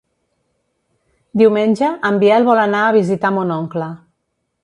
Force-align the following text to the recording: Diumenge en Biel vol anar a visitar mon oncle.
Diumenge 1.41 1.91
en 2.09 2.17
Biel 2.25 2.47
vol 2.49 2.63
anar 2.63 2.81
a 2.87 2.97
visitar 2.97 3.33
mon 3.37 3.55
oncle. 3.59 3.93